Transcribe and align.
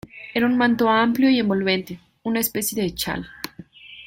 Era 0.33 0.47
un 0.47 0.57
manto 0.57 0.89
amplio 0.89 1.29
y 1.29 1.37
envolvente, 1.37 1.99
una 2.23 2.39
especie 2.39 2.81
de 2.81 2.95
chal. 2.95 3.29